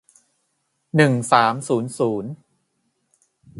[0.95, 2.29] หนึ่งสามศูนย์ศูนย์